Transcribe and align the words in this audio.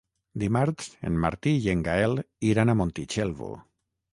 Dimarts 0.43 0.87
en 1.09 1.19
Martí 1.27 1.53
i 1.65 1.71
en 1.75 1.85
Gaël 1.89 2.17
iran 2.53 2.73
a 2.73 2.77
Montitxelvo. 2.81 3.53